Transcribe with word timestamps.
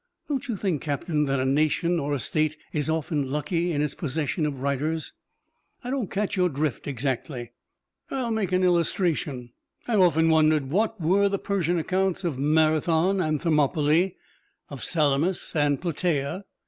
"Don't 0.27 0.47
you 0.47 0.55
think, 0.55 0.81
Captain, 0.81 1.25
that 1.25 1.39
a 1.39 1.45
nation 1.45 1.99
or 1.99 2.15
a 2.15 2.19
state 2.19 2.57
is 2.73 2.89
often 2.89 3.29
lucky 3.29 3.71
in 3.71 3.83
its 3.83 3.93
possession 3.93 4.47
of 4.47 4.59
writers?" 4.59 5.13
"I 5.83 5.91
don't 5.91 6.09
catch 6.09 6.35
your 6.35 6.49
drift 6.49 6.87
exactly." 6.87 7.51
"I'll 8.09 8.31
make 8.31 8.51
an 8.51 8.63
illustration. 8.63 9.51
I've 9.87 10.01
often 10.01 10.29
wondered 10.29 10.71
what 10.71 10.99
were 10.99 11.29
the 11.29 11.37
Persian 11.37 11.77
accounts 11.77 12.23
of 12.23 12.39
Marathon 12.39 13.21
and 13.21 13.39
Thermopylae, 13.39 14.15
of 14.71 14.83
Salamis 14.83 15.55
and 15.55 15.79
Plataea. 15.79 16.45